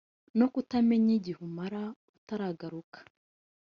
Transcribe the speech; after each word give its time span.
no 0.37 0.45
kutamenya 0.53 1.11
igihe 1.19 1.37
umara 1.47 1.81
utaragaruka 2.17 2.99